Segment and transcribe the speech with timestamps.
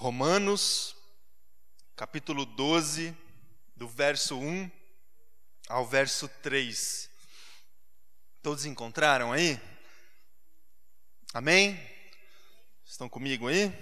[0.00, 0.94] Romanos,
[1.96, 3.12] capítulo 12,
[3.74, 4.70] do verso 1
[5.68, 7.10] ao verso 3.
[8.40, 9.60] Todos encontraram aí?
[11.34, 11.76] Amém?
[12.86, 13.72] Estão comigo aí?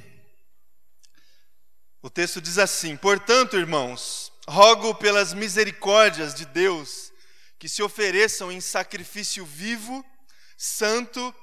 [2.00, 7.12] O texto diz assim: Portanto, irmãos, rogo pelas misericórdias de Deus
[7.58, 10.02] que se ofereçam em sacrifício vivo,
[10.56, 11.34] santo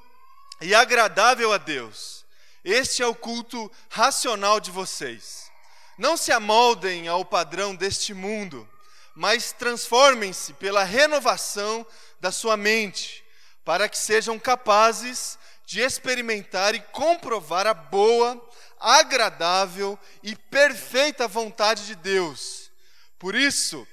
[0.60, 2.23] e agradável a Deus
[2.64, 5.51] este é o culto racional de vocês.
[5.97, 8.68] Não se amoldem ao padrão deste mundo,
[9.15, 11.86] mas transformem-se pela renovação
[12.19, 13.24] da sua mente,
[13.64, 18.41] para que sejam capazes de experimentar e comprovar a boa,
[18.80, 22.71] agradável e perfeita vontade de Deus.
[23.18, 23.88] Por isso,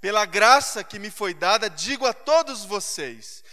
[0.00, 3.43] pela graça que me foi dada, digo a todos vocês: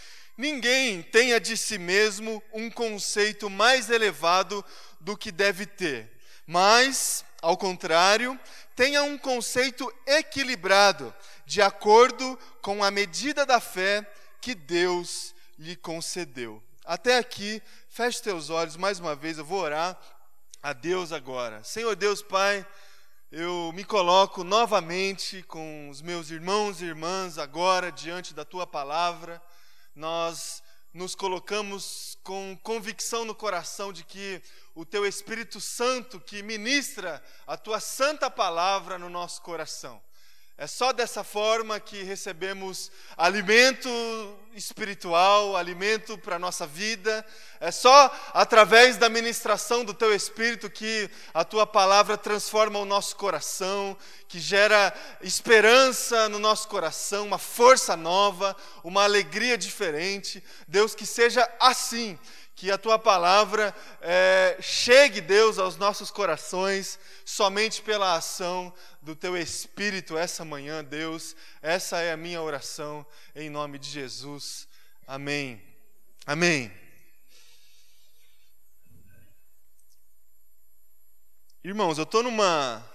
[0.42, 4.64] Ninguém tenha de si mesmo um conceito mais elevado
[4.98, 6.10] do que deve ter,
[6.44, 8.36] mas, ao contrário,
[8.74, 11.14] tenha um conceito equilibrado,
[11.46, 14.04] de acordo com a medida da fé
[14.40, 16.60] que Deus lhe concedeu.
[16.84, 19.96] Até aqui, feche teus olhos mais uma vez, eu vou orar
[20.60, 21.62] a Deus agora.
[21.62, 22.66] Senhor Deus Pai,
[23.30, 29.40] eu me coloco novamente com os meus irmãos e irmãs agora diante da tua palavra
[29.94, 30.62] nós
[30.92, 34.42] nos colocamos com convicção no coração de que
[34.74, 40.02] o teu Espírito Santo que ministra a tua santa palavra no nosso coração.
[40.58, 43.88] É só dessa forma que recebemos alimento
[44.54, 47.24] espiritual, alimento para a nossa vida.
[47.58, 53.16] É só através da ministração do Teu Espírito que a Tua palavra transforma o nosso
[53.16, 53.96] coração,
[54.28, 60.44] que gera esperança no nosso coração, uma força nova, uma alegria diferente.
[60.68, 62.18] Deus, que seja assim
[62.62, 69.36] que a tua palavra é, chegue, Deus, aos nossos corações, somente pela ação do teu
[69.36, 71.34] Espírito essa manhã, Deus.
[71.60, 73.04] Essa é a minha oração,
[73.34, 74.68] em nome de Jesus.
[75.08, 75.60] Amém.
[76.24, 76.72] Amém.
[81.64, 82.88] Irmãos, eu estou numa.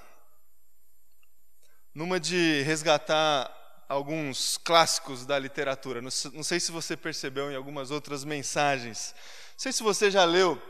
[1.94, 3.54] numa de resgatar
[3.90, 6.02] alguns clássicos da literatura.
[6.02, 9.16] Não sei se você percebeu em algumas outras mensagens.
[9.58, 10.62] Sei se você já leu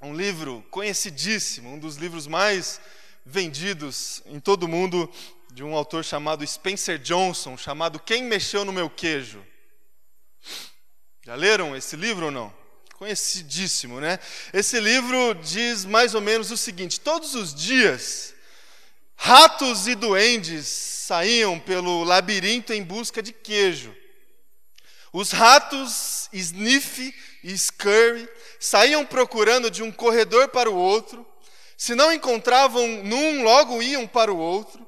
[0.00, 2.80] um livro conhecidíssimo, um dos livros mais
[3.26, 5.12] vendidos em todo o mundo,
[5.52, 9.46] de um autor chamado Spencer Johnson, chamado Quem Mexeu no Meu Queijo.
[11.26, 12.54] Já leram esse livro ou não?
[12.94, 14.18] Conhecidíssimo, né?
[14.50, 18.32] Esse livro diz mais ou menos o seguinte: todos os dias,
[19.14, 23.94] ratos e duendes saíam pelo labirinto em busca de queijo.
[25.12, 28.28] Os ratos Sniff e Scurry
[28.60, 31.26] saíam procurando de um corredor para o outro,
[31.76, 34.86] se não encontravam num, logo iam para o outro.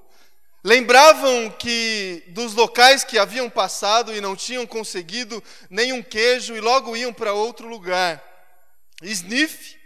[0.63, 6.97] Lembravam que dos locais que haviam passado e não tinham conseguido nenhum queijo e logo
[6.97, 8.23] iam para outro lugar.
[9.03, 9.77] Sniff,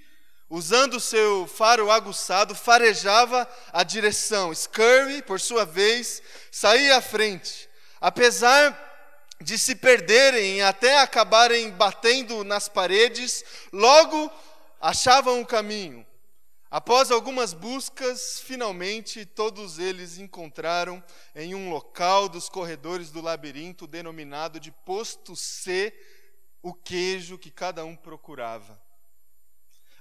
[0.48, 4.54] usando seu faro aguçado, farejava a direção.
[4.54, 7.68] Scurry, por sua vez, saía à frente.
[8.00, 8.87] Apesar
[9.40, 14.30] de se perderem até acabarem batendo nas paredes, logo
[14.80, 16.06] achavam o caminho.
[16.70, 21.02] Após algumas buscas, finalmente todos eles encontraram
[21.34, 25.94] em um local dos corredores do labirinto denominado de posto C
[26.62, 28.78] o queijo que cada um procurava.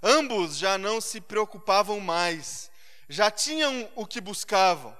[0.03, 2.69] Ambos já não se preocupavam mais,
[3.07, 4.97] já tinham o que buscavam.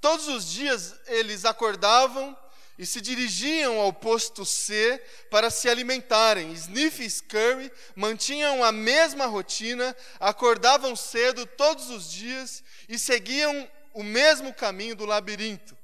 [0.00, 2.36] Todos os dias eles acordavam
[2.78, 6.52] e se dirigiam ao posto C para se alimentarem.
[6.52, 14.02] Sniff e Scurry mantinham a mesma rotina, acordavam cedo todos os dias e seguiam o
[14.02, 15.76] mesmo caminho do labirinto.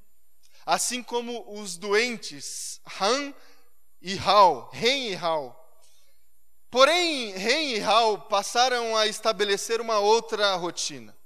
[0.66, 3.34] Assim como os doentes, Han
[4.00, 5.58] e Hal, Ren e Hal.
[6.70, 11.16] Porém, Ren e Hal passaram a estabelecer uma outra rotina.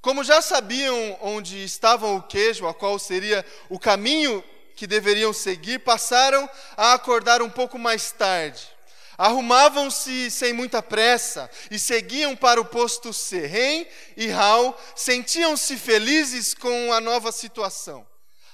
[0.00, 4.44] Como já sabiam onde estava o queijo, a qual seria o caminho
[4.76, 8.76] que deveriam seguir passaram a acordar um pouco mais tarde.
[9.18, 13.46] Arrumavam-se sem muita pressa e seguiam para o posto C.
[13.46, 18.06] Ren e Hal sentiam-se felizes com a nova situação.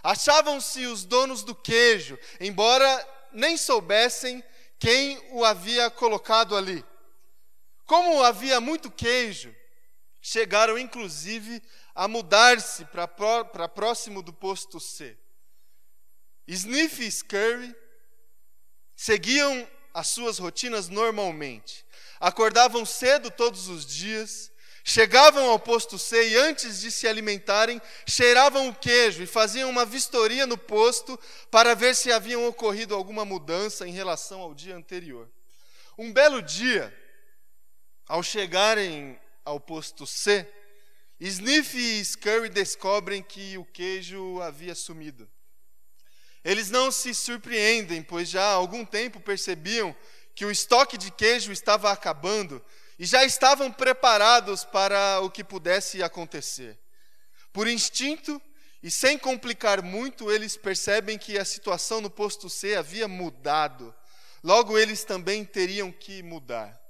[0.04, 4.42] Achavam-se os donos do queijo, embora nem soubessem
[4.78, 6.84] quem o havia colocado ali.
[7.84, 9.54] Como havia muito queijo,
[10.20, 11.60] chegaram inclusive
[11.94, 15.18] a mudar-se para próximo do posto C.
[16.52, 17.74] Sniff e Scurry
[18.94, 21.84] seguiam as suas rotinas normalmente.
[22.20, 24.52] Acordavam cedo todos os dias,
[24.84, 29.86] Chegavam ao posto C e antes de se alimentarem, cheiravam o queijo e faziam uma
[29.86, 31.18] vistoria no posto
[31.50, 35.30] para ver se havia ocorrido alguma mudança em relação ao dia anterior.
[35.96, 36.92] Um belo dia,
[38.08, 40.48] ao chegarem ao posto C,
[41.20, 45.30] Sniff e Scurry descobrem que o queijo havia sumido.
[46.44, 49.94] Eles não se surpreendem, pois já há algum tempo percebiam
[50.34, 52.62] que o estoque de queijo estava acabando
[52.98, 56.78] e já estavam preparados para o que pudesse acontecer.
[57.52, 58.40] Por instinto
[58.82, 63.94] e sem complicar muito, eles percebem que a situação no posto C havia mudado.
[64.42, 66.81] Logo, eles também teriam que mudar.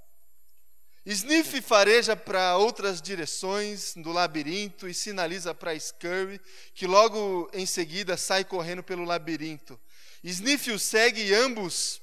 [1.04, 6.40] Sniff fareja para outras direções do labirinto e sinaliza para Scurry,
[6.74, 9.78] que logo em seguida sai correndo pelo labirinto.
[10.22, 12.00] Sniff o segue e ambos,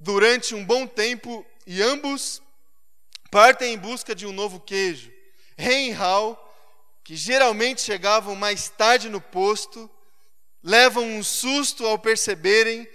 [0.00, 2.42] durante um bom tempo, e ambos
[3.30, 5.12] partem em busca de um novo queijo.
[5.56, 6.42] Ren e Hal,
[7.04, 9.88] que geralmente chegavam mais tarde no posto,
[10.60, 12.88] levam um susto ao perceberem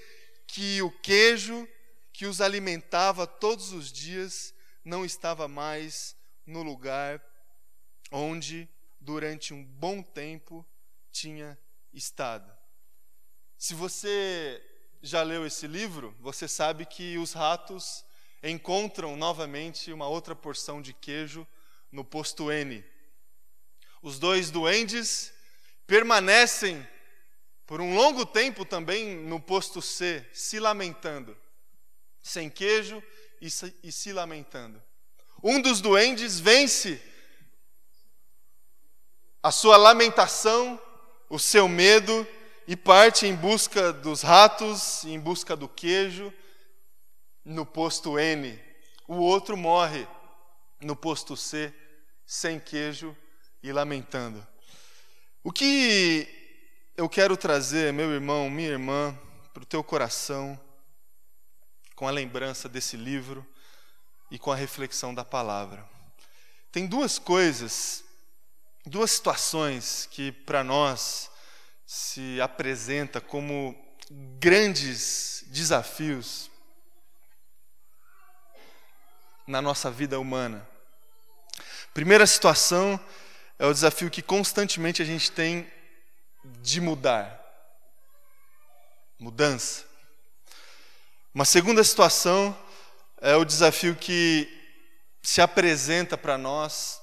[0.45, 1.65] que o queijo
[2.13, 4.53] que os alimentava todos os dias
[4.83, 6.15] não estava mais
[6.45, 7.21] no lugar
[8.11, 8.67] onde,
[8.99, 10.65] durante um bom tempo,
[11.11, 11.57] tinha
[11.93, 12.51] estado.
[13.57, 14.61] Se você
[15.01, 18.03] já leu esse livro, você sabe que os ratos
[18.43, 21.47] encontram novamente uma outra porção de queijo
[21.91, 22.83] no posto N.
[24.01, 25.31] Os dois duendes
[25.85, 26.87] permanecem
[27.65, 31.37] por um longo tempo também no posto C, se lamentando,
[32.21, 33.01] sem queijo
[33.39, 34.81] e se, e se lamentando.
[35.43, 37.01] Um dos duendes vence
[39.41, 40.79] a sua lamentação,
[41.29, 42.27] o seu medo
[42.67, 46.31] e parte em busca dos ratos, em busca do queijo
[47.43, 48.59] no posto N,
[49.07, 50.07] o outro morre
[50.79, 51.73] no posto C,
[52.25, 53.17] sem queijo
[53.63, 54.45] e lamentando.
[55.43, 56.27] O que
[56.95, 59.17] eu quero trazer, meu irmão, minha irmã,
[59.53, 60.59] para o teu coração,
[62.01, 63.45] com a lembrança desse livro
[64.31, 65.87] e com a reflexão da palavra.
[66.71, 68.03] Tem duas coisas,
[68.83, 71.29] duas situações que para nós
[71.85, 73.79] se apresenta como
[74.39, 76.49] grandes desafios
[79.45, 80.67] na nossa vida humana.
[81.93, 82.99] Primeira situação
[83.59, 85.71] é o desafio que constantemente a gente tem
[86.63, 87.39] de mudar.
[89.19, 89.90] Mudança.
[91.33, 92.57] Uma segunda situação
[93.21, 94.49] é o desafio que
[95.21, 97.01] se apresenta para nós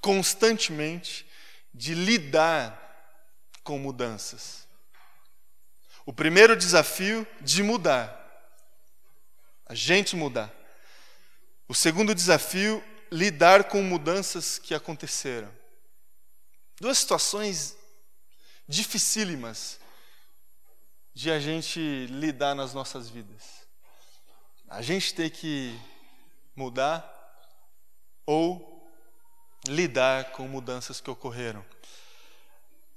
[0.00, 1.26] constantemente
[1.74, 2.82] de lidar
[3.62, 4.66] com mudanças.
[6.06, 8.16] O primeiro desafio de mudar.
[9.66, 10.50] A gente mudar.
[11.68, 15.52] O segundo desafio, lidar com mudanças que aconteceram.
[16.80, 17.76] Duas situações
[18.66, 19.78] dificílimas
[21.12, 23.55] de a gente lidar nas nossas vidas.
[24.68, 25.78] A gente ter que
[26.54, 27.04] mudar
[28.24, 28.90] ou
[29.66, 31.64] lidar com mudanças que ocorreram.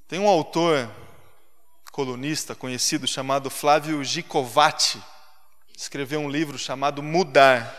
[0.08, 0.90] Tem um autor
[1.92, 5.02] colunista conhecido chamado Flávio Gicovati,
[5.78, 7.76] escreveu um livro chamado Mudar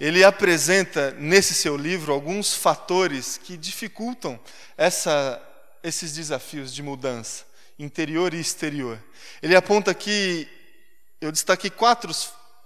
[0.00, 4.38] ele apresenta nesse seu livro alguns fatores que dificultam
[4.76, 5.42] essa,
[5.82, 7.44] esses desafios de mudança,
[7.76, 9.02] interior e exterior.
[9.42, 10.46] Ele aponta que,
[11.20, 12.12] eu destaquei quatro,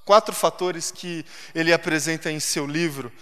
[0.05, 3.13] quatro fatores que ele apresenta em seu livro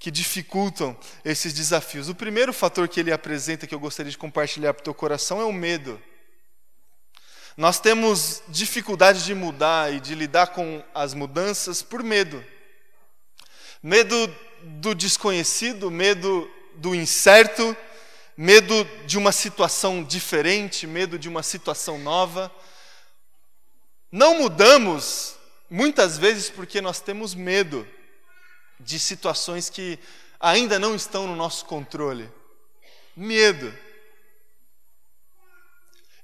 [0.00, 2.08] que dificultam esses desafios.
[2.08, 5.40] O primeiro fator que ele apresenta, que eu gostaria de compartilhar para o teu coração,
[5.42, 6.00] é o medo.
[7.54, 12.42] Nós temos dificuldade de mudar e de lidar com as mudanças por medo.
[13.82, 17.76] Medo do desconhecido, medo do incerto,
[18.34, 22.50] medo de uma situação diferente, medo de uma situação nova.
[24.10, 25.36] Não mudamos
[25.70, 27.86] muitas vezes porque nós temos medo
[28.78, 29.98] de situações que
[30.40, 32.28] ainda não estão no nosso controle.
[33.14, 33.72] Medo.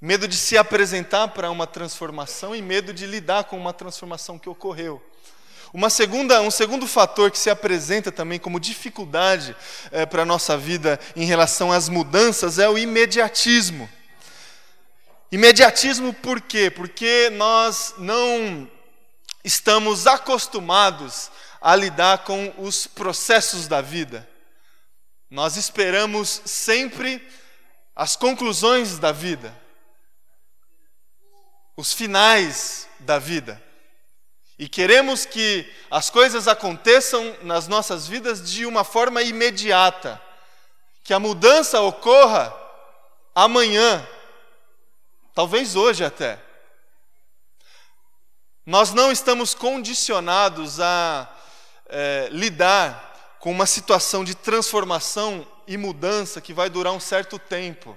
[0.00, 4.48] Medo de se apresentar para uma transformação e medo de lidar com uma transformação que
[4.48, 5.02] ocorreu.
[5.72, 9.54] Uma segunda, um segundo fator que se apresenta também como dificuldade
[9.90, 13.88] é, para a nossa vida em relação às mudanças é o imediatismo.
[15.30, 16.70] Imediatismo por quê?
[16.70, 18.70] Porque nós não
[19.46, 24.28] estamos acostumados a lidar com os processos da vida.
[25.30, 27.24] Nós esperamos sempre
[27.94, 29.56] as conclusões da vida,
[31.76, 33.62] os finais da vida.
[34.58, 40.20] E queremos que as coisas aconteçam nas nossas vidas de uma forma imediata,
[41.04, 42.52] que a mudança ocorra
[43.32, 44.04] amanhã,
[45.32, 46.45] talvez hoje até.
[48.66, 51.32] Nós não estamos condicionados a
[51.88, 57.96] é, lidar com uma situação de transformação e mudança que vai durar um certo tempo.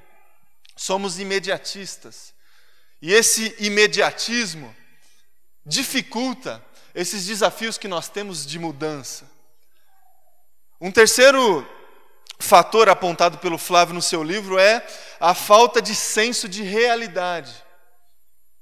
[0.76, 2.36] Somos imediatistas.
[3.02, 4.76] E esse imediatismo
[5.66, 9.30] dificulta esses desafios que nós temos de mudança.
[10.80, 11.68] Um terceiro
[12.40, 14.86] fator apontado pelo Flávio no seu livro é
[15.20, 17.54] a falta de senso de realidade.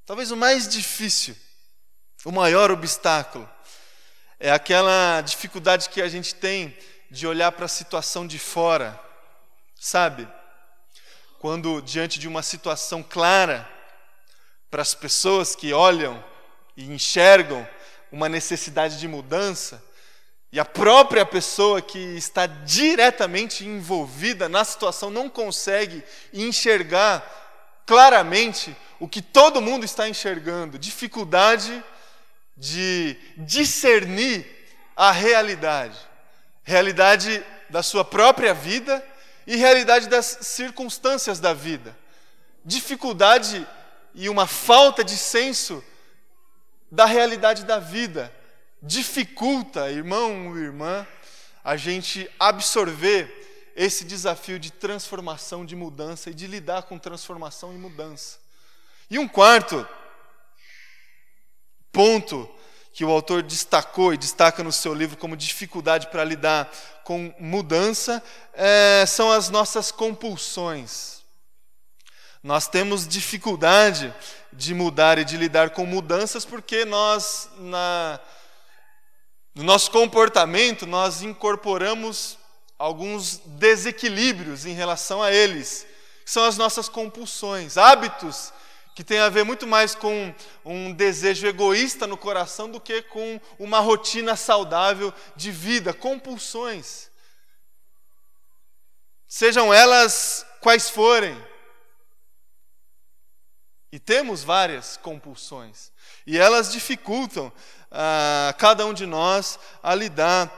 [0.05, 1.35] Talvez o mais difícil,
[2.25, 3.49] o maior obstáculo,
[4.39, 6.75] é aquela dificuldade que a gente tem
[7.09, 8.99] de olhar para a situação de fora,
[9.79, 10.27] sabe?
[11.39, 13.67] Quando diante de uma situação clara,
[14.69, 16.23] para as pessoas que olham
[16.75, 17.67] e enxergam
[18.11, 19.83] uma necessidade de mudança,
[20.51, 27.23] e a própria pessoa que está diretamente envolvida na situação não consegue enxergar
[27.85, 31.83] claramente o que todo mundo está enxergando, dificuldade
[32.57, 34.45] de discernir
[34.95, 35.97] a realidade,
[36.63, 39.05] realidade da sua própria vida
[39.45, 41.95] e realidade das circunstâncias da vida,
[42.65, 43.65] dificuldade
[44.15, 45.83] e uma falta de senso
[46.91, 48.33] da realidade da vida.
[48.81, 51.05] Dificulta, irmão e irmã,
[51.63, 57.77] a gente absorver esse desafio de transformação, de mudança e de lidar com transformação e
[57.77, 58.39] mudança.
[59.09, 59.87] E um quarto
[61.97, 62.47] ponto
[62.93, 66.71] que o autor destacou e destaca no seu livro como dificuldade para lidar
[67.03, 68.21] com mudança
[68.53, 71.23] é, são as nossas compulsões.
[72.43, 74.13] Nós temos dificuldade
[74.53, 78.19] de mudar e de lidar com mudanças porque nós, na,
[79.55, 82.37] no nosso comportamento, nós incorporamos
[82.77, 85.87] alguns desequilíbrios em relação a eles,
[86.23, 88.53] são as nossas compulsões, hábitos
[88.97, 90.33] que têm a ver muito mais com
[90.65, 97.11] um desejo egoísta no coração do que com uma rotina saudável de vida, compulsões.
[99.27, 101.37] Sejam elas quais forem,
[103.91, 105.91] e temos várias compulsões.
[106.25, 107.53] E elas dificultam
[107.91, 110.51] ah, cada um de nós a lidar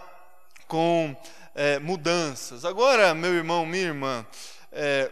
[0.66, 1.14] com
[1.54, 2.64] é, mudanças.
[2.64, 4.26] Agora, meu irmão, minha irmã,
[4.72, 5.12] é,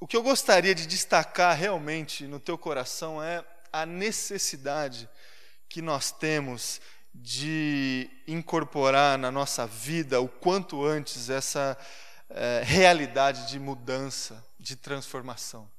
[0.00, 5.06] o que eu gostaria de destacar realmente no teu coração é a necessidade
[5.68, 6.80] que nós temos
[7.14, 11.76] de incorporar na nossa vida o quanto antes essa
[12.30, 15.70] é, realidade de mudança, de transformação.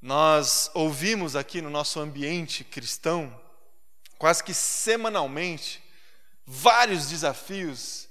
[0.00, 3.38] Nós ouvimos aqui no nosso ambiente cristão,
[4.16, 5.82] quase que semanalmente,
[6.46, 8.08] vários desafios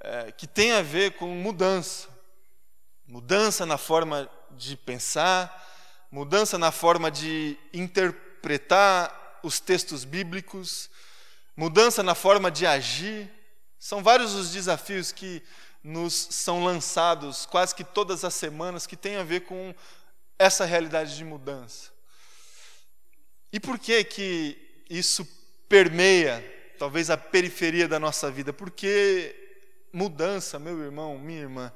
[0.00, 2.15] é, que têm a ver com mudança.
[3.08, 5.64] Mudança na forma de pensar,
[6.10, 10.90] mudança na forma de interpretar os textos bíblicos,
[11.56, 13.30] mudança na forma de agir.
[13.78, 15.40] São vários os desafios que
[15.84, 19.72] nos são lançados quase que todas as semanas que têm a ver com
[20.36, 21.92] essa realidade de mudança.
[23.52, 25.24] E por que que isso
[25.68, 26.44] permeia
[26.76, 28.52] talvez a periferia da nossa vida?
[28.52, 29.34] Porque
[29.92, 31.72] mudança, meu irmão, minha irmã,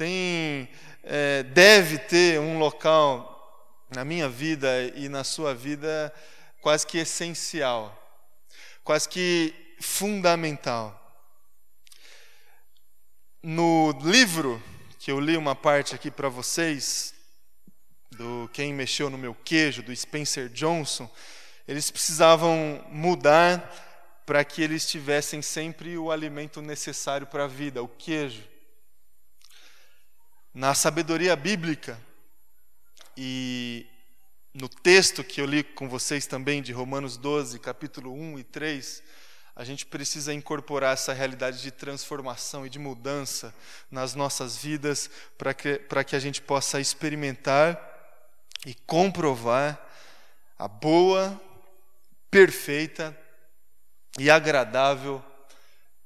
[0.00, 0.66] tem
[1.02, 4.66] é, deve ter um local na minha vida
[4.96, 6.10] e na sua vida
[6.62, 7.94] quase que essencial,
[8.82, 10.96] quase que fundamental.
[13.42, 14.62] No livro
[14.98, 17.12] que eu li uma parte aqui para vocês,
[18.10, 21.10] do Quem Mexeu no Meu Queijo, do Spencer Johnson,
[21.68, 27.88] eles precisavam mudar para que eles tivessem sempre o alimento necessário para a vida, o
[27.88, 28.49] queijo.
[30.52, 31.96] Na sabedoria bíblica
[33.16, 33.86] e
[34.52, 39.00] no texto que eu li com vocês também de Romanos 12, capítulo 1 e 3,
[39.54, 43.54] a gente precisa incorporar essa realidade de transformação e de mudança
[43.88, 47.80] nas nossas vidas para que, que a gente possa experimentar
[48.66, 49.80] e comprovar
[50.58, 51.40] a boa,
[52.28, 53.16] perfeita
[54.18, 55.24] e agradável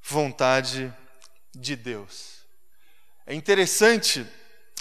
[0.02, 0.94] vontade
[1.54, 2.33] de Deus.
[3.26, 4.26] É interessante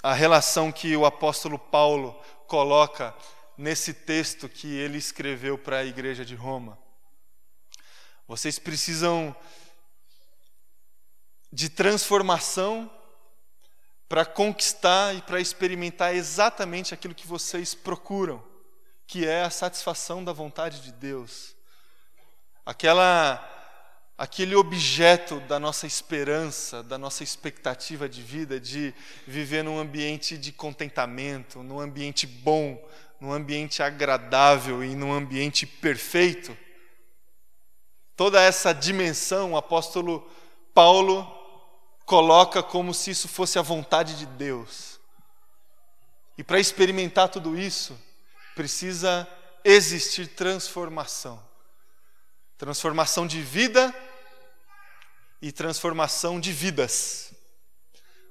[0.02, 2.12] a relação que o apóstolo Paulo
[2.46, 3.14] coloca
[3.56, 6.78] nesse texto que ele escreveu para a igreja de Roma.
[8.28, 9.34] Vocês precisam
[11.50, 12.90] de transformação
[14.10, 18.44] para conquistar e para experimentar exatamente aquilo que vocês procuram,
[19.06, 21.56] que é a satisfação da vontade de Deus.
[22.66, 23.53] Aquela
[24.16, 28.94] aquele objeto da nossa esperança, da nossa expectativa de vida, de
[29.26, 32.82] viver num ambiente de contentamento, num ambiente bom,
[33.20, 36.56] num ambiente agradável e num ambiente perfeito.
[38.16, 40.28] Toda essa dimensão o apóstolo
[40.72, 41.26] Paulo
[42.04, 45.00] coloca como se isso fosse a vontade de Deus.
[46.38, 47.98] E para experimentar tudo isso,
[48.54, 49.26] precisa
[49.64, 51.42] existir transformação.
[52.58, 53.94] Transformação de vida
[55.44, 57.30] e transformação de vidas.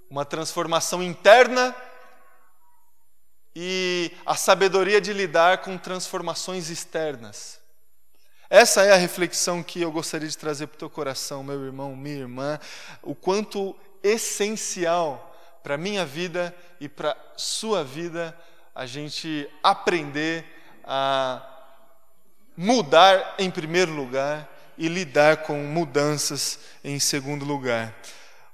[0.10, 1.75] Uma transformação interna
[3.55, 7.60] e a sabedoria de lidar com transformações externas.
[8.50, 11.96] Essa é a reflexão que eu gostaria de trazer para o teu coração, meu irmão,
[11.96, 12.60] minha irmã,
[13.03, 18.36] o quanto essencial para a minha vida e para a sua vida
[18.74, 20.43] a gente aprender
[20.84, 21.48] a
[22.58, 27.96] mudar em primeiro lugar e lidar com mudanças em segundo lugar.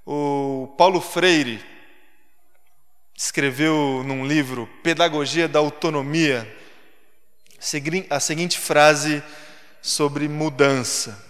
[0.05, 1.63] O Paulo Freire
[3.15, 6.47] escreveu num livro Pedagogia da Autonomia
[8.09, 9.21] a seguinte frase
[9.81, 11.21] sobre mudança: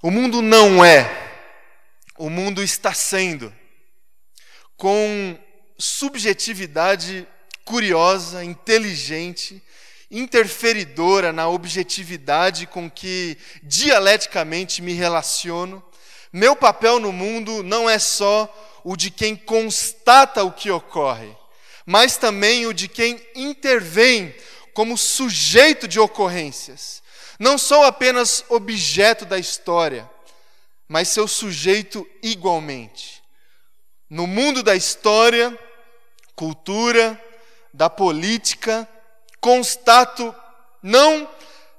[0.00, 1.10] O mundo não é,
[2.16, 3.52] o mundo está sendo,
[4.76, 5.38] com
[5.78, 7.26] subjetividade
[7.64, 9.62] curiosa, inteligente,
[10.12, 15.82] interferidora na objetividade com que dialeticamente me relaciono.
[16.30, 21.34] Meu papel no mundo não é só o de quem constata o que ocorre,
[21.86, 24.34] mas também o de quem intervém
[24.74, 27.02] como sujeito de ocorrências.
[27.38, 30.08] Não sou apenas objeto da história,
[30.86, 33.22] mas seu sujeito igualmente.
[34.10, 35.58] No mundo da história,
[36.36, 37.18] cultura,
[37.72, 38.86] da política,
[39.42, 40.32] constato
[40.80, 41.28] não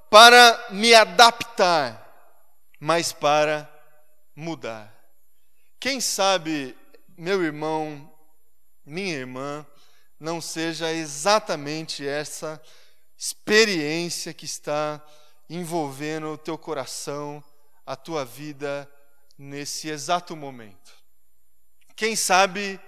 [0.09, 1.99] para me adaptar,
[2.77, 3.67] mas para
[4.35, 4.93] mudar.
[5.79, 6.77] Quem sabe,
[7.17, 8.13] meu irmão,
[8.85, 9.65] minha irmã,
[10.19, 12.61] não seja exatamente essa
[13.17, 15.01] experiência que está
[15.49, 17.41] envolvendo o teu coração,
[17.85, 18.89] a tua vida
[19.37, 20.93] nesse exato momento.
[21.95, 22.79] Quem sabe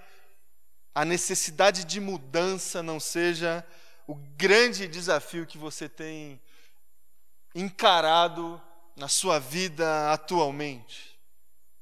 [0.94, 3.66] a necessidade de mudança não seja
[4.06, 6.40] o grande desafio que você tem
[7.54, 8.60] encarado
[8.94, 11.18] na sua vida atualmente.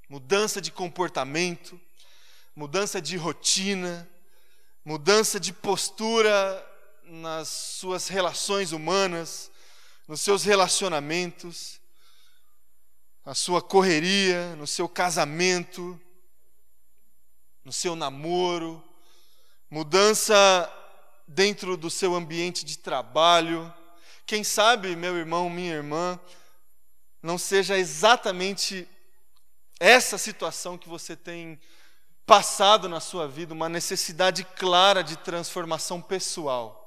[0.08, 1.80] Mudança de comportamento,
[2.56, 4.08] mudança de rotina,
[4.84, 6.70] mudança de postura
[7.04, 9.50] nas suas relações humanas,
[10.08, 11.80] nos seus relacionamentos,
[13.24, 16.00] na sua correria, no seu casamento,
[17.64, 18.82] no seu namoro,
[19.70, 20.70] mudança
[21.26, 23.72] dentro do seu ambiente de trabalho.
[24.26, 26.18] Quem sabe, meu irmão, minha irmã,
[27.22, 28.88] não seja exatamente
[29.80, 31.58] essa situação que você tem
[32.26, 36.80] passado na sua vida, uma necessidade clara de transformação pessoal,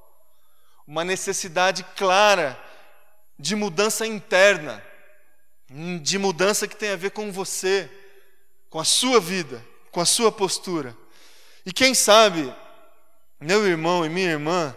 [0.88, 2.60] uma necessidade clara
[3.38, 4.84] de mudança interna,
[6.02, 7.92] de mudança que tem a ver com você,
[8.70, 10.96] com a sua vida, com a sua postura.
[11.66, 12.54] E quem sabe,
[13.40, 14.76] meu irmão e minha irmã,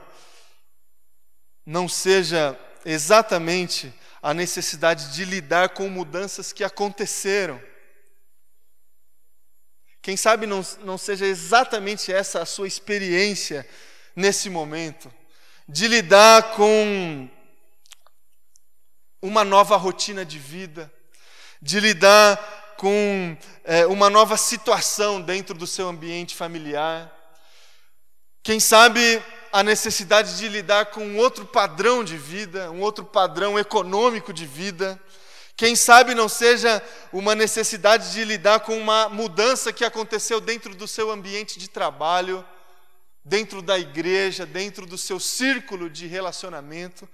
[1.65, 3.93] não seja exatamente
[4.23, 7.61] a necessidade de lidar com mudanças que aconteceram.
[10.03, 13.67] Quem sabe não, não seja exatamente essa a sua experiência
[14.17, 15.13] nesse momento,
[15.69, 17.29] de lidar com
[19.23, 20.93] uma nova rotina de vida,
[21.61, 22.37] de lidar
[22.77, 27.20] com é, uma nova situação dentro do seu ambiente familiar.
[28.43, 29.23] Quem sabe
[29.53, 34.47] a necessidade de lidar com um outro padrão de vida, um outro padrão econômico de
[34.47, 35.01] vida.
[35.57, 40.89] Quem sabe não seja uma necessidade de lidar com uma mudança que aconteceu dentro do
[40.89, 42.45] seu ambiente de trabalho,
[43.25, 47.09] dentro da igreja, dentro do seu círculo de relacionamento.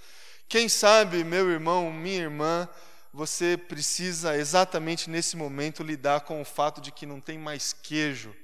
[0.48, 2.68] Quem sabe, meu irmão, minha irmã,
[3.12, 8.36] você precisa exatamente nesse momento lidar com o fato de que não tem mais queijo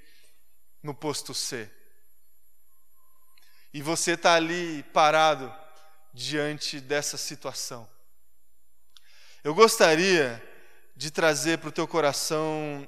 [0.83, 1.71] no posto C.
[3.75, 5.53] E você está ali parado
[6.13, 7.89] diante dessa situação.
[9.43, 10.43] Eu gostaria
[10.95, 12.87] de trazer para o teu coração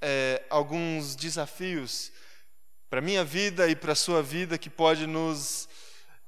[0.00, 2.12] é, alguns desafios
[2.88, 5.68] para a minha vida e para a sua vida que pode nos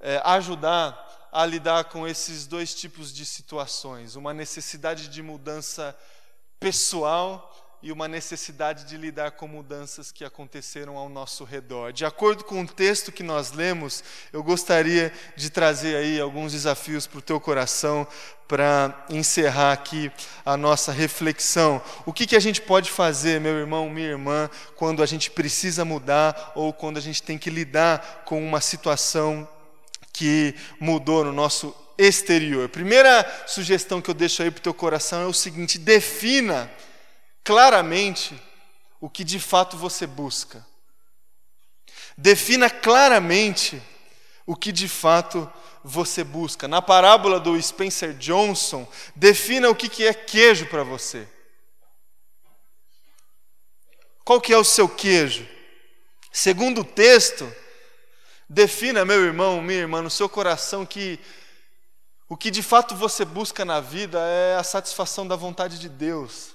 [0.01, 5.97] é, ajudar a lidar com esses dois tipos de situações: uma necessidade de mudança
[6.61, 11.93] pessoal e uma necessidade de lidar com mudanças que aconteceram ao nosso redor.
[11.93, 17.07] De acordo com o texto que nós lemos, eu gostaria de trazer aí alguns desafios
[17.09, 18.07] para o teu coração
[18.47, 20.13] para encerrar aqui
[20.45, 21.83] a nossa reflexão.
[22.07, 25.85] O que, que a gente pode fazer, meu irmão, minha irmã, quando a gente precisa
[25.85, 29.49] mudar ou quando a gente tem que lidar com uma situação
[30.13, 32.69] que mudou no nosso exterior?
[32.69, 36.71] Primeira sugestão que eu deixo aí para o teu coração é o seguinte: defina
[37.45, 38.41] claramente
[39.01, 40.65] o que de fato você busca.
[42.17, 43.83] Defina claramente
[44.47, 45.51] o que de fato
[45.83, 46.69] você busca.
[46.69, 51.29] Na parábola do Spencer Johnson, defina o que é queijo para você.
[54.25, 55.49] Qual que é o seu queijo?
[56.31, 57.53] Segundo o texto,
[58.49, 61.19] defina, meu irmão, minha irmã, no seu coração que
[62.29, 66.55] o que de fato você busca na vida é a satisfação da vontade de Deus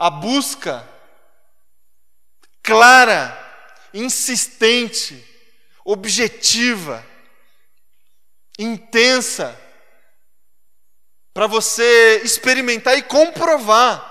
[0.00, 0.88] a busca
[2.62, 3.36] clara,
[3.92, 5.22] insistente,
[5.84, 7.06] objetiva,
[8.58, 9.60] intensa,
[11.34, 14.08] para você experimentar e comprovar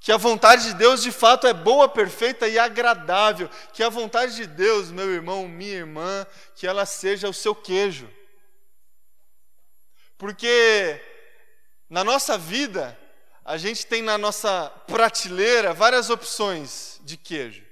[0.00, 4.34] que a vontade de Deus de fato é boa, perfeita e agradável, que a vontade
[4.34, 8.12] de Deus, meu irmão, minha irmã, que ela seja o seu queijo.
[10.18, 11.00] Porque
[11.88, 12.98] na nossa vida,
[13.46, 17.64] a gente tem na nossa prateleira várias opções de queijo,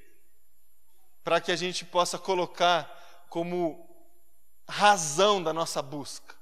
[1.24, 2.88] para que a gente possa colocar
[3.28, 3.84] como
[4.68, 6.36] razão da nossa busca.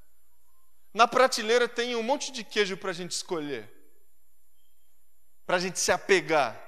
[0.93, 3.73] Na prateleira tem um monte de queijo para a gente escolher,
[5.47, 6.63] para a gente se apegar.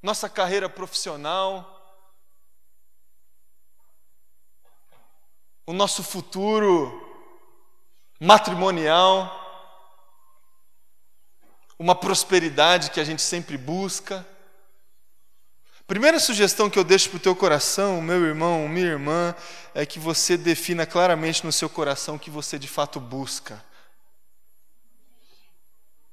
[0.00, 1.74] Nossa carreira profissional,
[5.66, 7.05] o nosso futuro
[8.20, 9.44] matrimonial,
[11.78, 14.26] uma prosperidade que a gente sempre busca.
[15.86, 19.34] Primeira sugestão que eu deixo para o teu coração, meu irmão, minha irmã,
[19.74, 23.64] é que você defina claramente no seu coração o que você de fato busca.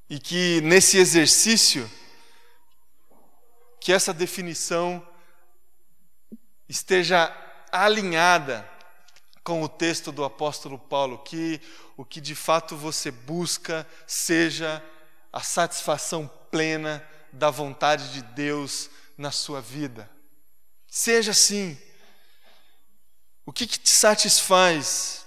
[0.10, 1.90] E que nesse exercício,
[3.80, 5.06] que essa definição
[6.70, 7.36] esteja
[7.72, 8.70] alinhada
[9.44, 11.60] com o texto do apóstolo Paulo, que
[11.98, 14.84] o que de fato você busca seja
[15.32, 20.10] a satisfação plena da vontade de Deus na sua vida.
[20.88, 21.78] Seja assim.
[23.46, 25.26] O que, que te satisfaz?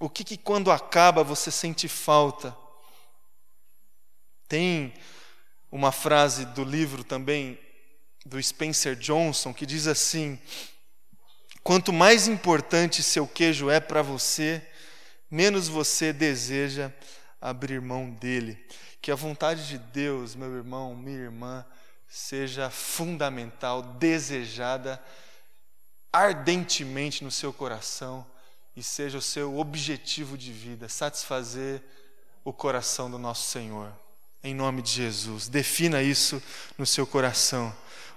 [0.00, 2.56] O que, que quando acaba você sente falta?
[4.48, 4.92] Tem
[5.70, 7.60] uma frase do livro também
[8.26, 10.40] do Spencer Johnson que diz assim:
[11.62, 14.62] Quanto mais importante seu queijo é para você,
[15.30, 16.90] menos você deseja
[17.40, 18.58] abrir mão dele.
[19.00, 21.64] Que a vontade de Deus, meu irmão, minha irmã,
[22.08, 25.02] seja fundamental, desejada
[26.12, 28.26] ardentemente no seu coração
[28.76, 31.82] e seja o seu objetivo de vida, satisfazer
[32.44, 33.92] o coração do nosso Senhor.
[34.42, 36.42] Em nome de Jesus, defina isso
[36.76, 37.74] no seu coração.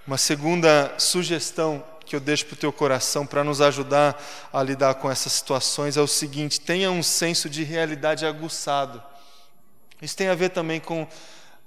[0.08, 4.96] Uma segunda sugestão que eu deixo para o teu coração para nos ajudar a lidar
[4.96, 9.02] com essas situações é o seguinte: tenha um senso de realidade aguçado.
[10.02, 11.08] Isso tem a ver também com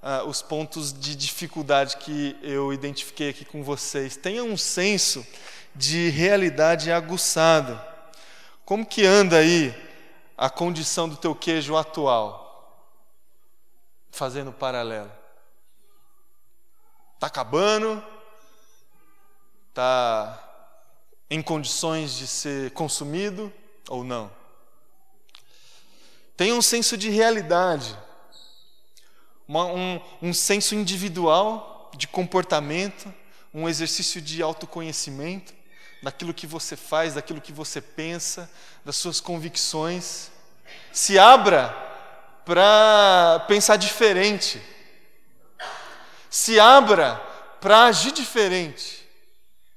[0.02, 4.16] ah, os pontos de dificuldade que eu identifiquei aqui com vocês.
[4.16, 5.26] Tenha um senso
[5.74, 7.80] de realidade aguçado.
[8.64, 9.74] Como que anda aí
[10.36, 12.44] a condição do teu queijo atual?
[14.10, 15.10] Fazendo paralelo.
[17.14, 18.02] Está acabando?
[19.76, 20.42] Está
[21.28, 23.52] em condições de ser consumido
[23.90, 24.30] ou não.
[26.34, 27.94] Tenha um senso de realidade,
[29.46, 33.12] uma, um, um senso individual de comportamento,
[33.52, 35.52] um exercício de autoconhecimento
[36.02, 38.50] daquilo que você faz, daquilo que você pensa,
[38.82, 40.30] das suas convicções.
[40.90, 41.68] Se abra
[42.46, 44.58] para pensar diferente.
[46.30, 47.16] Se abra
[47.60, 49.05] para agir diferente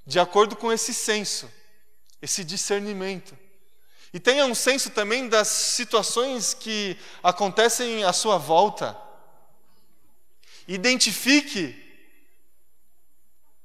[0.09, 1.47] de acordo com esse senso,
[2.19, 3.37] esse discernimento.
[4.11, 8.97] E tenha um senso também das situações que acontecem à sua volta.
[10.67, 11.75] Identifique,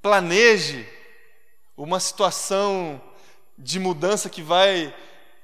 [0.02, 0.86] planeje
[1.78, 3.00] uma situação
[3.56, 4.94] de mudança que vai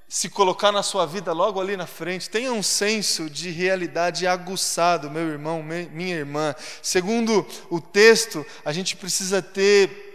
[0.07, 2.29] se colocar na sua vida logo ali na frente.
[2.29, 6.55] Tenha um senso de realidade aguçado, meu irmão, minha irmã.
[6.83, 10.10] Segundo o texto, a gente precisa ter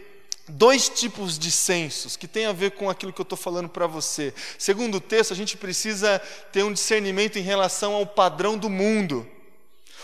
[0.47, 3.87] dois tipos de sensos que tem a ver com aquilo que eu estou falando para
[3.87, 4.33] você.
[4.57, 9.27] Segundo o texto, a gente precisa ter um discernimento em relação ao padrão do mundo.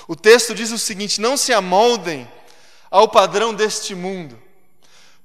[0.07, 2.29] O texto diz o seguinte: não se amoldem
[2.89, 4.41] ao padrão deste mundo.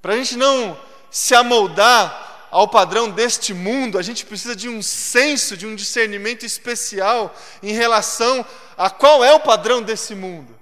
[0.01, 4.81] Para a gente não se amoldar ao padrão deste mundo, a gente precisa de um
[4.81, 8.45] senso, de um discernimento especial em relação
[8.77, 10.57] a qual é o padrão desse mundo,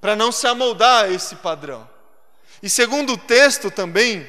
[0.00, 1.93] para não se amoldar a esse padrão.
[2.64, 4.26] E segundo o texto também,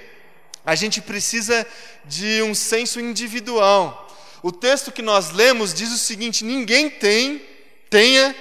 [0.66, 1.66] a gente precisa
[2.04, 4.14] de um senso individual.
[4.44, 7.42] O texto que nós lemos diz o seguinte: ninguém tem,
[7.90, 8.36] tenha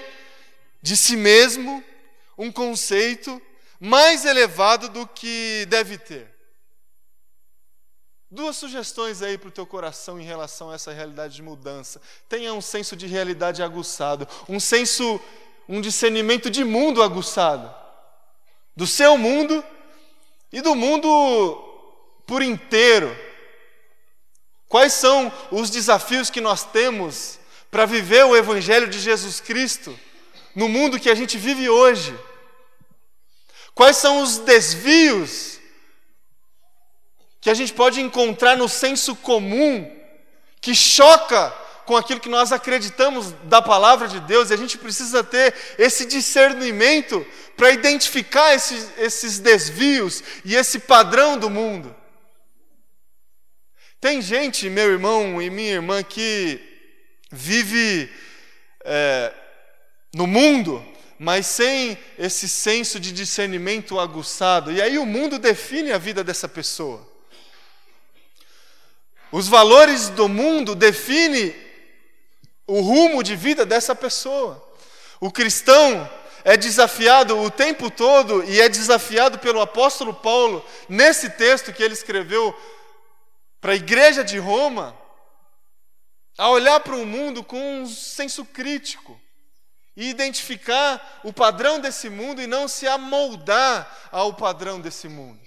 [0.83, 1.81] de si mesmo
[2.37, 3.41] um conceito
[3.79, 6.29] mais elevado do que deve ter.
[8.29, 12.03] Duas sugestões aí para o teu coração em relação a essa realidade de mudança.
[12.29, 15.21] Tenha um senso de realidade aguçado, um senso,
[15.69, 17.73] um discernimento de mundo aguçado.
[18.77, 19.65] Do seu mundo
[20.55, 21.09] e do mundo
[22.25, 23.15] por inteiro.
[24.69, 27.41] Quais são os desafios que nós temos
[27.73, 29.99] para viver o Evangelho de Jesus Cristo
[30.55, 32.17] no mundo que a gente vive hoje?
[33.75, 35.59] Quais são os desvios
[37.41, 39.93] que a gente pode encontrar no senso comum
[40.61, 41.53] que choca
[41.87, 46.07] com aquilo que nós acreditamos da palavra de Deus, e a gente precisa ter esse
[46.07, 51.95] discernimento para identificar esses, esses desvios e esse padrão do mundo.
[54.01, 56.61] Tem gente, meu irmão e minha irmã, que
[57.31, 58.11] vive
[58.85, 59.33] é,
[60.15, 60.85] no mundo,
[61.19, 66.49] mas sem esse senso de discernimento aguçado, e aí o mundo define a vida dessa
[66.49, 67.15] pessoa.
[69.33, 71.64] Os valores do mundo definem
[72.67, 74.63] o rumo de vida dessa pessoa.
[75.21, 76.09] O cristão
[76.45, 81.95] é desafiado o tempo todo e é desafiado pelo apóstolo Paulo nesse texto que ele
[81.95, 82.55] escreveu
[83.61, 84.97] para a igreja de Roma
[86.37, 89.19] a olhar para o mundo com um senso crítico
[89.97, 95.41] e identificar o padrão desse mundo e não se amoldar ao padrão desse mundo.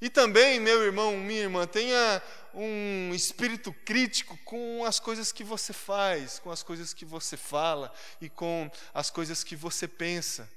[0.00, 2.22] E também, meu irmão, minha irmã, tenha
[2.54, 7.92] um espírito crítico com as coisas que você faz, com as coisas que você fala
[8.20, 10.48] e com as coisas que você pensa.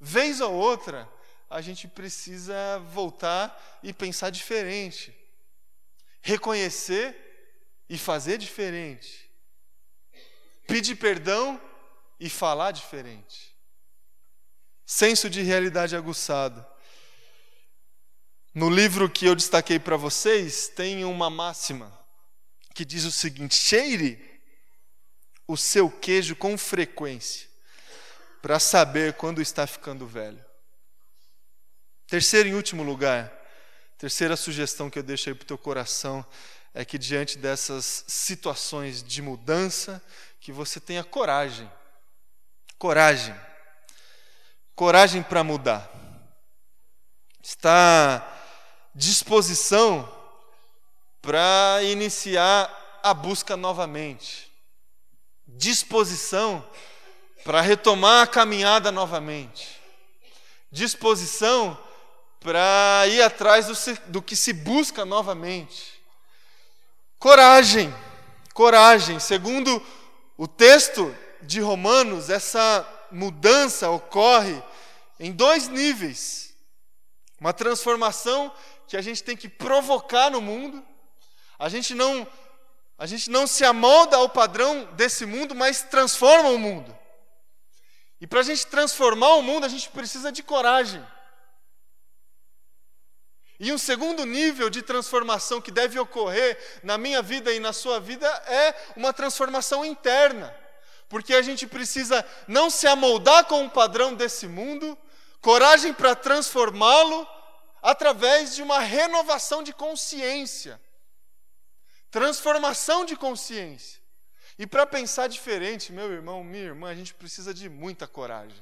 [0.00, 1.08] Vez ou outra,
[1.48, 5.16] a gente precisa voltar e pensar diferente,
[6.20, 7.16] reconhecer
[7.88, 9.30] e fazer diferente,
[10.66, 11.60] pedir perdão
[12.18, 13.54] e falar diferente.
[14.84, 16.64] Senso de realidade aguçado.
[18.56, 21.92] No livro que eu destaquei para vocês, tem uma máxima
[22.74, 24.40] que diz o seguinte: cheire
[25.46, 27.50] o seu queijo com frequência,
[28.40, 30.42] para saber quando está ficando velho.
[32.06, 33.30] Terceiro e último lugar,
[33.98, 36.24] terceira sugestão que eu deixo aí para o teu coração
[36.72, 40.02] é que diante dessas situações de mudança,
[40.40, 41.70] que você tenha coragem.
[42.78, 43.38] Coragem.
[44.74, 45.92] Coragem para mudar.
[47.42, 48.32] Está
[48.96, 50.10] disposição
[51.20, 54.50] para iniciar a busca novamente,
[55.46, 56.66] disposição
[57.44, 59.78] para retomar a caminhada novamente,
[60.72, 61.78] disposição
[62.40, 63.74] para ir atrás do,
[64.06, 66.02] do que se busca novamente,
[67.18, 67.94] coragem,
[68.54, 69.20] coragem.
[69.20, 69.84] Segundo
[70.38, 74.62] o texto de Romanos, essa mudança ocorre
[75.20, 76.46] em dois níveis.
[77.38, 78.50] Uma transformação
[78.86, 80.84] que a gente tem que provocar no mundo.
[81.58, 82.26] A gente não
[82.98, 86.96] a gente não se amolda ao padrão desse mundo, mas transforma o mundo.
[88.18, 91.06] E para a gente transformar o mundo, a gente precisa de coragem.
[93.60, 98.00] E um segundo nível de transformação que deve ocorrer na minha vida e na sua
[98.00, 100.54] vida é uma transformação interna.
[101.08, 104.96] Porque a gente precisa não se amoldar com o padrão desse mundo,
[105.40, 107.26] coragem para transformá-lo
[107.86, 110.80] através de uma renovação de consciência,
[112.10, 114.02] transformação de consciência.
[114.58, 118.60] E para pensar diferente, meu irmão, minha irmã, a gente precisa de muita coragem.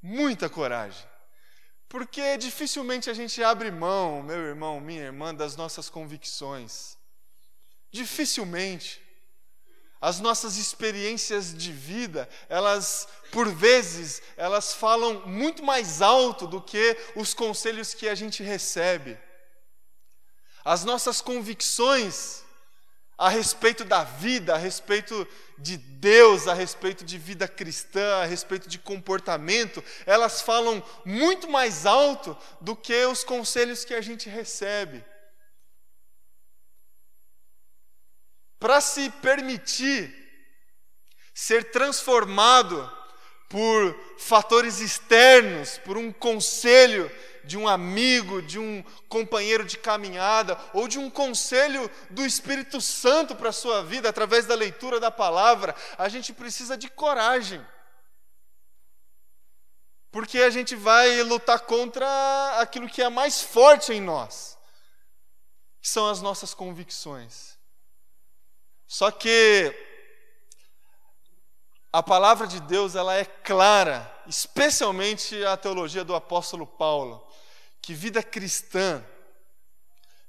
[0.00, 1.06] Muita coragem.
[1.90, 6.96] Porque dificilmente a gente abre mão, meu irmão, minha irmã, das nossas convicções.
[7.90, 9.05] Dificilmente.
[10.06, 16.96] As nossas experiências de vida, elas, por vezes, elas falam muito mais alto do que
[17.16, 19.18] os conselhos que a gente recebe.
[20.64, 22.44] As nossas convicções,
[23.18, 25.26] a respeito da vida, a respeito
[25.58, 31.84] de Deus, a respeito de vida cristã, a respeito de comportamento, elas falam muito mais
[31.84, 35.04] alto do que os conselhos que a gente recebe.
[38.66, 40.12] Para se permitir
[41.32, 42.92] ser transformado
[43.48, 47.08] por fatores externos, por um conselho
[47.44, 53.36] de um amigo, de um companheiro de caminhada, ou de um conselho do Espírito Santo
[53.36, 57.64] para a sua vida, através da leitura da palavra, a gente precisa de coragem.
[60.10, 64.58] Porque a gente vai lutar contra aquilo que é mais forte em nós,
[65.80, 67.55] que são as nossas convicções.
[68.86, 69.74] Só que
[71.92, 77.26] a palavra de Deus ela é clara, especialmente a teologia do apóstolo Paulo
[77.86, 79.00] que vida cristã,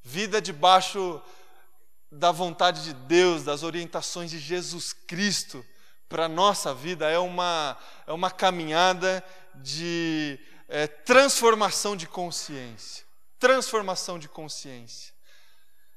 [0.04, 1.20] vida debaixo
[2.12, 5.66] da vontade de Deus, das orientações de Jesus Cristo
[6.08, 10.40] para a nossa vida, é uma, é uma caminhada de
[10.70, 13.04] é, transformação de consciência.
[13.40, 15.12] Transformação de consciência.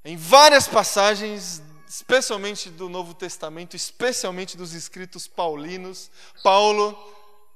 [0.03, 6.09] Em várias passagens, especialmente do Novo Testamento, especialmente dos escritos paulinos,
[6.41, 6.97] Paulo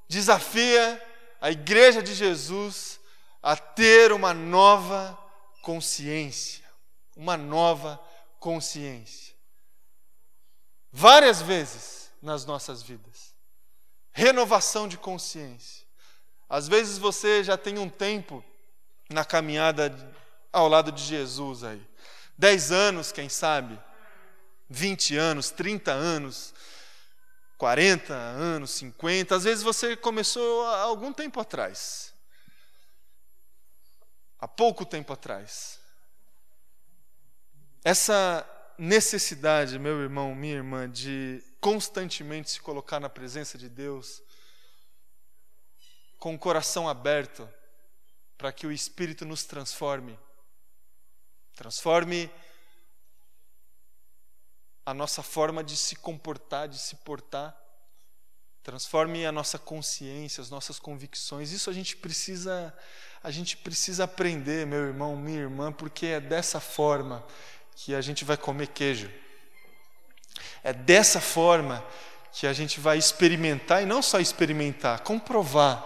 [0.09, 1.01] desafia
[1.41, 2.99] a igreja de Jesus
[3.41, 5.17] a ter uma nova
[5.63, 6.65] consciência.
[7.17, 8.03] Uma nova
[8.41, 9.37] consciência.
[10.91, 13.37] Várias vezes nas nossas vidas.
[14.13, 15.87] Renovação de consciência.
[16.49, 18.45] Às vezes você já tem um tempo
[19.09, 19.97] na caminhada
[20.53, 21.87] ao lado de Jesus aí.
[22.37, 23.79] Dez anos, quem sabe?
[24.69, 26.55] 20 anos, 30 anos,
[27.59, 29.37] 40 anos, 50.
[29.37, 32.15] Às vezes você começou há algum tempo atrás
[34.45, 35.81] há pouco tempo atrás.
[37.83, 38.47] Essa
[38.77, 44.23] necessidade, meu irmão, minha irmã, de constantemente se colocar na presença de Deus,
[46.19, 47.49] com o coração aberto,
[48.37, 50.19] para que o Espírito nos transforme.
[51.55, 52.31] Transforme
[54.85, 57.57] a nossa forma de se comportar, de se portar.
[58.63, 61.53] Transforme a nossa consciência, as nossas convicções.
[61.53, 62.75] Isso a gente precisa
[63.25, 67.25] a gente precisa aprender, meu irmão, minha irmã, porque é dessa forma
[67.75, 69.11] que a gente vai comer queijo.
[70.63, 71.83] É dessa forma
[72.33, 75.83] que a gente vai experimentar, e não só experimentar, comprovar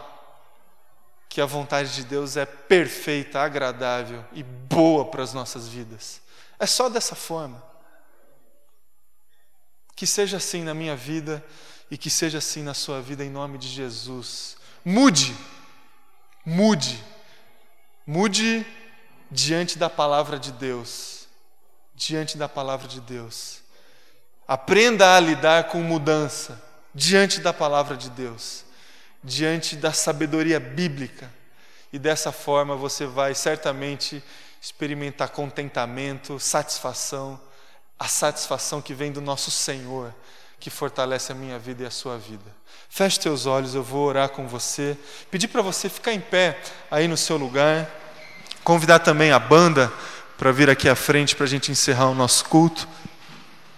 [1.28, 6.20] que a vontade de Deus é perfeita, agradável e boa para as nossas vidas.
[6.58, 7.62] É só dessa forma.
[9.98, 11.44] Que seja assim na minha vida
[11.90, 14.56] e que seja assim na sua vida, em nome de Jesus.
[14.84, 15.36] Mude,
[16.46, 16.98] mude
[18.10, 18.66] Mude
[19.30, 21.28] diante da palavra de Deus.
[21.94, 23.60] Diante da palavra de Deus.
[24.46, 26.58] Aprenda a lidar com mudança
[26.94, 28.64] diante da palavra de Deus,
[29.22, 31.30] diante da sabedoria bíblica.
[31.92, 34.24] E dessa forma você vai certamente
[34.58, 37.38] experimentar contentamento, satisfação,
[37.98, 40.14] a satisfação que vem do nosso Senhor,
[40.60, 42.44] que fortalece a minha vida e a sua vida.
[42.88, 44.96] Feche teus olhos, eu vou orar com você.
[45.30, 46.58] Pedir para você ficar em pé
[46.90, 47.88] aí no seu lugar.
[48.64, 49.92] Convidar também a banda
[50.36, 52.88] para vir aqui à frente para a gente encerrar o nosso culto.